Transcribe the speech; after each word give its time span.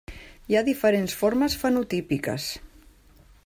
Hi 0.51 0.55
ha 0.57 0.63
diferents 0.69 1.17
formes 1.19 1.57
fenotípiques. 1.65 2.49